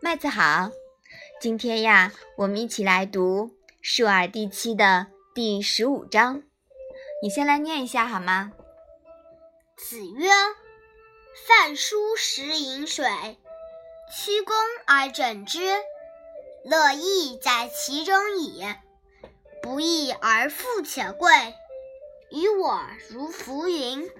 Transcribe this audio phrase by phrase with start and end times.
[0.00, 0.70] 麦子好，
[1.40, 3.46] 今天呀，我们一起来读
[3.80, 6.42] 《述而》第七的第十五章。
[7.22, 8.52] 你先来念一下好吗？
[9.76, 10.28] 子曰
[11.46, 13.06] ：“饭疏食饮水，
[14.12, 14.54] 曲肱
[14.86, 15.60] 而枕之，
[16.64, 18.64] 乐亦在其中矣。
[19.62, 21.30] 不义而富且贵，
[22.30, 24.10] 于我如浮云。”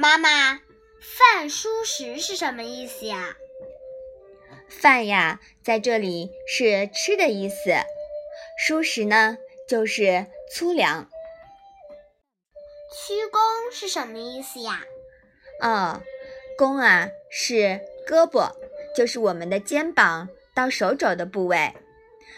[0.00, 0.62] 妈妈
[0.98, 3.36] ，“饭疏食”是什么意思呀？
[4.66, 7.74] 饭呀，在这里是吃的意思，
[8.56, 9.36] 疏食呢
[9.68, 11.06] 就是粗粮。
[12.90, 13.38] 曲肱
[13.70, 14.80] 是什么意思呀？
[15.60, 16.00] 哦，
[16.56, 18.52] 肱啊是胳膊，
[18.96, 21.74] 就是我们的肩膀到手肘的部位。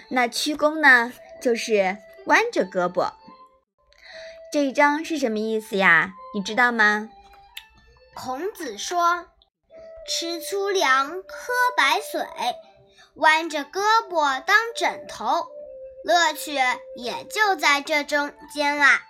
[0.08, 3.12] 那曲肱呢，就是弯着胳膊。
[4.52, 6.14] 这一章是什么意思呀？
[6.34, 7.08] 你知道吗？
[8.14, 9.26] 孔子说。
[10.04, 12.26] 吃粗粮，喝白水，
[13.14, 15.46] 弯着胳膊当枕头，
[16.02, 16.54] 乐趣
[16.96, 19.00] 也就在这中间啦。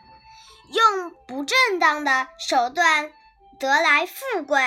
[0.71, 3.11] 用不正当的手段
[3.59, 4.61] 得来富贵，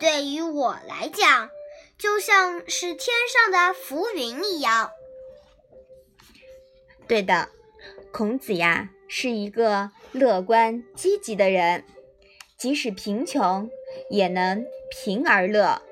[0.00, 1.50] 对于我来讲，
[1.98, 4.90] 就像是天上的浮云一样。
[7.06, 7.50] 对的，
[8.10, 11.84] 孔子呀是一个乐观积极的人，
[12.62, 13.68] 即使贫穷。
[14.08, 15.82] 也能贫而乐，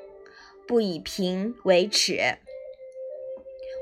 [0.66, 2.38] 不以贫为耻。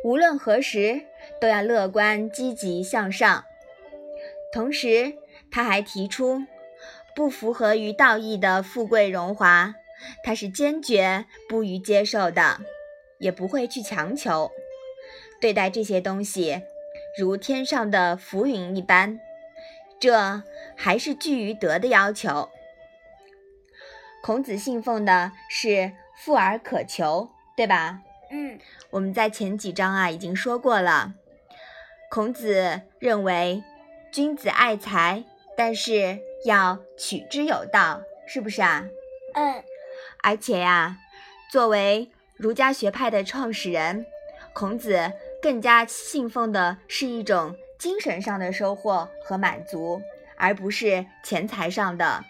[0.02, 1.02] 无论何时
[1.40, 3.44] 都要乐观积极向上。
[4.52, 5.12] 同时，
[5.52, 6.42] 他还提出，
[7.14, 9.72] 不符合于道义的富贵荣华，
[10.24, 12.58] 他是坚决不予接受的，
[13.18, 14.50] 也不会去强求。
[15.40, 16.62] 对待这些东西，
[17.16, 19.20] 如天上的浮云一般，
[20.00, 20.42] 这
[20.76, 22.48] 还是具于德的要求。
[24.20, 28.00] 孔子信奉的是富而可求，对吧？
[28.30, 28.58] 嗯，
[28.90, 31.14] 我们在前几章啊已经说过了。
[32.10, 33.62] 孔子认为，
[34.12, 35.24] 君子爱财，
[35.56, 38.84] 但是要取之有道，是不是啊？
[39.34, 39.62] 嗯。
[40.22, 40.98] 而且呀，
[41.50, 44.04] 作为儒家学派的创始人，
[44.52, 50.02] 孔子更加信奉的是一种精神上的收获和满足，
[50.36, 52.24] 而不是钱财上的。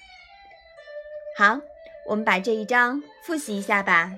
[1.36, 1.60] 好。
[2.08, 4.10] 我们把这一章复习一下吧。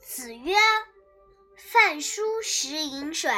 [0.00, 0.54] 子曰
[1.58, 3.32] ：“饭疏食饮水，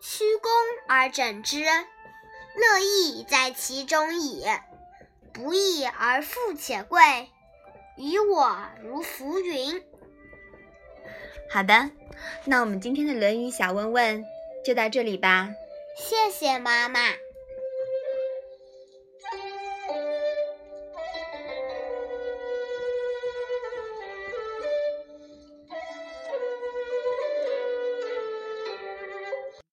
[0.00, 0.50] 曲肱
[0.88, 4.44] 而枕之，乐亦在其中矣。
[5.32, 7.30] 不义而富且贵，
[7.96, 9.80] 于我如浮云。”
[11.48, 11.90] 好的，
[12.44, 14.24] 那我们今天的《论语》小问问
[14.64, 15.48] 就到这里吧。
[15.96, 17.00] 谢谢妈妈。